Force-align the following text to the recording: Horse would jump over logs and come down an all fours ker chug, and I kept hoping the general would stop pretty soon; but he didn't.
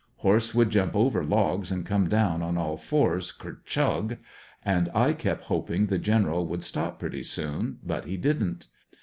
Horse 0.17 0.55
would 0.55 0.71
jump 0.71 0.95
over 0.95 1.23
logs 1.23 1.69
and 1.69 1.85
come 1.85 2.09
down 2.09 2.41
an 2.41 2.57
all 2.57 2.75
fours 2.75 3.31
ker 3.31 3.61
chug, 3.65 4.17
and 4.65 4.89
I 4.95 5.13
kept 5.13 5.43
hoping 5.43 5.85
the 5.85 5.99
general 5.99 6.47
would 6.47 6.63
stop 6.63 6.97
pretty 6.97 7.21
soon; 7.21 7.77
but 7.83 8.05
he 8.05 8.17
didn't. 8.17 8.65